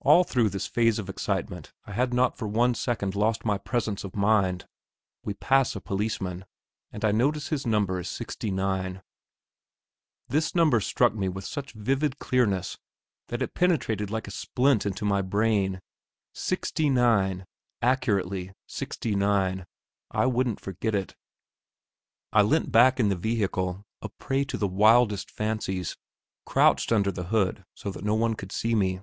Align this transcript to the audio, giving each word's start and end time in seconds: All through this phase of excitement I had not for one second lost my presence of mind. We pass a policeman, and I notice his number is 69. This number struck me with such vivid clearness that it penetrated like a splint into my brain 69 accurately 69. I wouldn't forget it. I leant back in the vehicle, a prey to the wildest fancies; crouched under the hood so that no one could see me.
All 0.00 0.24
through 0.24 0.48
this 0.48 0.66
phase 0.66 0.98
of 0.98 1.10
excitement 1.10 1.74
I 1.84 1.92
had 1.92 2.14
not 2.14 2.38
for 2.38 2.48
one 2.48 2.74
second 2.74 3.14
lost 3.14 3.44
my 3.44 3.58
presence 3.58 4.04
of 4.04 4.16
mind. 4.16 4.66
We 5.22 5.34
pass 5.34 5.76
a 5.76 5.82
policeman, 5.82 6.46
and 6.90 7.04
I 7.04 7.12
notice 7.12 7.48
his 7.48 7.66
number 7.66 8.00
is 8.00 8.08
69. 8.08 9.02
This 10.28 10.54
number 10.54 10.80
struck 10.80 11.14
me 11.14 11.28
with 11.28 11.44
such 11.44 11.72
vivid 11.74 12.18
clearness 12.18 12.78
that 13.28 13.42
it 13.42 13.52
penetrated 13.52 14.10
like 14.10 14.26
a 14.26 14.30
splint 14.30 14.86
into 14.86 15.04
my 15.04 15.20
brain 15.20 15.82
69 16.32 17.44
accurately 17.82 18.54
69. 18.66 19.66
I 20.10 20.24
wouldn't 20.24 20.58
forget 20.60 20.94
it. 20.94 21.14
I 22.32 22.40
leant 22.40 22.72
back 22.72 22.98
in 22.98 23.10
the 23.10 23.14
vehicle, 23.14 23.84
a 24.00 24.08
prey 24.08 24.42
to 24.44 24.56
the 24.56 24.66
wildest 24.66 25.30
fancies; 25.30 25.98
crouched 26.46 26.90
under 26.90 27.12
the 27.12 27.24
hood 27.24 27.66
so 27.74 27.90
that 27.90 28.04
no 28.06 28.14
one 28.14 28.32
could 28.34 28.52
see 28.52 28.74
me. 28.74 29.02